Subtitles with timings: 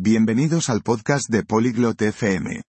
[0.00, 2.62] Bienvenidos al podcast de Polyglot FM.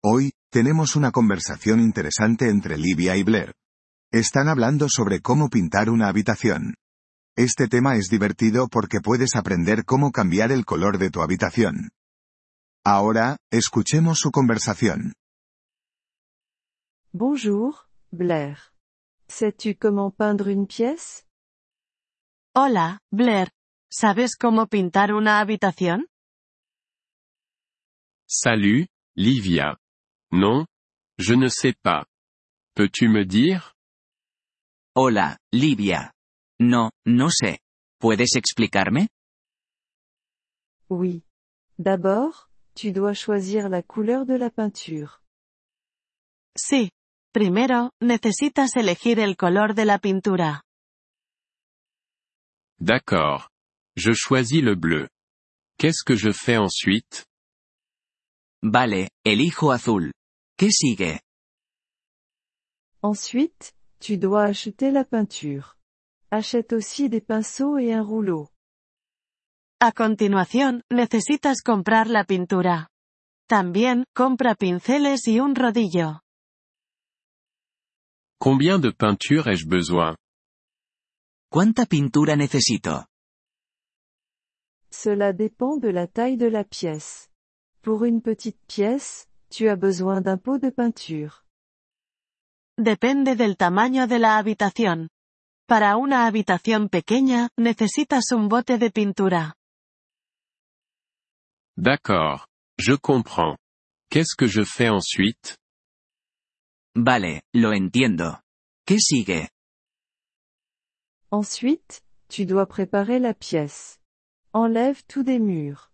[0.00, 3.52] Hoy, tenemos una conversación interesante entre Livia y Blair.
[4.12, 6.76] Están hablando sobre cómo pintar una habitación.
[7.36, 11.90] Este tema es divertido porque puedes aprender cómo cambiar el color de tu habitación.
[12.84, 15.14] Ahora, escuchemos su conversación.
[17.10, 17.74] Bonjour,
[18.12, 18.56] Blair.
[19.26, 21.24] Sais-tu comment peindre une pièce
[22.54, 23.50] Hola, Blair.
[23.90, 26.06] ¿Sabes cómo pintar una habitación?
[28.30, 29.78] Salut, Livia.
[30.32, 30.66] Non,
[31.18, 32.04] je ne sais pas.
[32.74, 33.72] Peux-tu me dire?
[34.94, 36.12] Hola, Livia.
[36.60, 37.60] No, no sé.
[37.98, 39.08] ¿Puedes explicarme?
[40.90, 41.22] Oui.
[41.78, 45.22] D'abord, tu dois choisir la couleur de la peinture.
[46.54, 46.90] Sí.
[47.32, 50.64] Primero, necesitas elegir el color de la pintura.
[52.78, 53.48] D'accord.
[53.96, 55.08] Je choisis le bleu.
[55.78, 57.27] Qu'est-ce que je fais ensuite?
[58.62, 60.12] Vale, elijo azul.
[60.58, 61.20] ¿Qué sigue?
[63.00, 65.76] Ensuite, tu dois acheter la peinture.
[66.30, 68.48] Achète aussi des pinceaux et un rouleau.
[69.80, 72.88] A continuación, necesitas comprar la pintura.
[73.48, 76.20] También, compra pinceles y un rodillo.
[78.40, 80.16] Combien de peinture ai-je besoin?
[81.50, 83.06] ¿Cuánta pintura necesito?
[84.90, 87.27] Cela dépend de la taille de la pièce.
[87.88, 91.46] Pour une petite pièce, tu as besoin d'un pot de peinture.
[92.76, 95.08] Depende del tamaño de la habitación.
[95.66, 99.54] Para una habitación pequeña, necesitas un bote de pintura.
[101.78, 102.44] D'accord.
[102.78, 103.56] Je comprends.
[104.10, 105.56] Qu'est-ce que je fais ensuite?
[106.94, 108.42] Vale, lo entiendo.
[108.86, 109.48] ¿Qué sigue?
[111.30, 113.98] Ensuite, tu dois préparer la pièce.
[114.52, 115.90] Enlève tout des murs.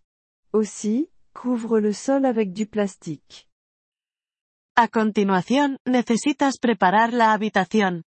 [0.51, 3.47] Aussi, couvre le sol avec du plastique.
[4.75, 8.03] A continuación, necesitas preparar la habitación.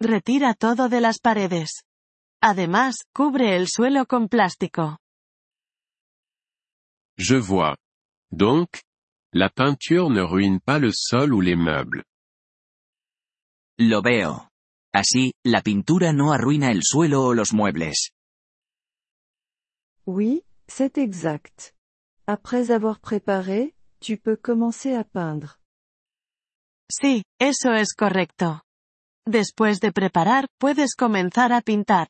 [0.00, 1.84] Retira todo de las paredes.
[2.42, 4.98] Además, cubre el suelo con plástico.
[7.16, 7.76] Je vois.
[8.30, 8.80] Donc,
[9.32, 12.04] la peinture ne ruine pas le sol ou les meubles.
[13.78, 14.48] Lo veo.
[14.92, 18.12] Así, la pintura no arruina el suelo o los muebles.
[20.04, 21.74] Oui, c'est exact.
[22.26, 25.58] Après avoir préparé, tu peux commencer à peindre.
[26.90, 28.60] Sí, eso es correcto.
[29.26, 32.08] Después de preparar, puedes comenzar a pintar.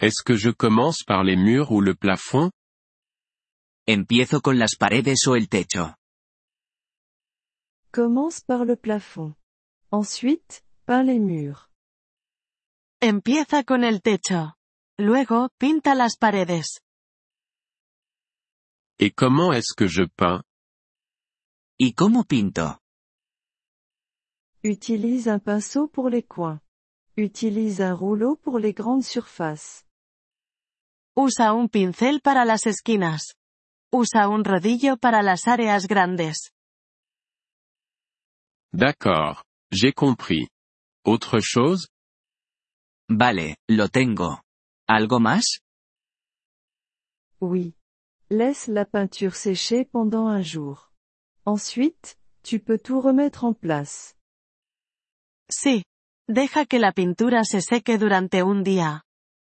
[0.00, 2.50] Est-ce que je commence par les murs ou le plafond?
[3.86, 5.96] ¿Empiezo con las paredes o el techo?
[7.90, 9.34] Commence par le plafond.
[9.90, 11.68] Ensuite, peins les murs.
[13.00, 14.54] Empieza con el techo.
[14.98, 16.80] Luego, pinta las paredes.
[19.00, 20.42] Et comment est-ce que je peins?
[21.78, 22.78] ¿Y cómo pinto?
[24.64, 26.60] Utilise un pinceau pour les coins.
[27.16, 29.84] Utilise un rouleau pour les grandes surfaces.
[31.16, 33.36] Usa un pincel para las esquinas.
[33.92, 36.50] Usa un rodillo para las áreas grandes.
[38.72, 39.44] D'accord.
[39.70, 40.48] J'ai compris.
[41.04, 41.86] Autre chose?
[43.08, 44.42] Vale, lo tengo.
[44.88, 45.60] ¿Algo más?
[47.40, 47.77] Oui.
[48.30, 50.92] Laisse la peinture sécher pendant un jour.
[51.46, 54.14] Ensuite, tu peux tout remettre en place.
[55.50, 55.82] Sí.
[56.28, 59.02] Deja que la pintura se seque durante un día.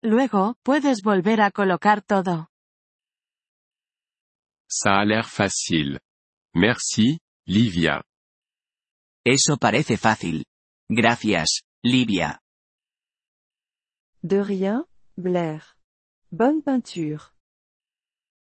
[0.02, 2.48] Luego, puedes volver a colocar todo.
[4.68, 5.98] Ça a l'air facile.
[6.54, 8.02] Merci, Livia.
[9.24, 10.44] Eso parece fácil.
[10.90, 12.40] Gracias, Livia.
[14.22, 14.84] De rien,
[15.16, 15.78] Blair.
[16.30, 17.32] Bonne peinture.